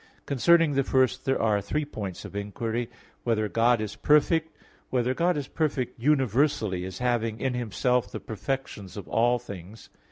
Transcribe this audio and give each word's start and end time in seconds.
Concerning 0.25 0.73
the 0.73 0.83
first 0.83 1.25
there 1.25 1.39
are 1.39 1.61
three 1.61 1.85
points 1.85 2.25
of 2.25 2.35
inquiry: 2.35 2.87
(1) 3.23 3.35
Whether 3.35 3.47
God 3.47 3.79
is 3.79 3.95
perfect? 3.95 4.47
(2) 4.55 4.59
Whether 4.89 5.13
God 5.13 5.37
is 5.37 5.47
perfect 5.47 5.99
universally, 5.99 6.83
as 6.85 6.97
having 6.97 7.39
in 7.39 7.53
Himself 7.53 8.09
the 8.11 8.19
perfections 8.19 8.97
of 8.97 9.07
all 9.07 9.37
things? 9.37 9.89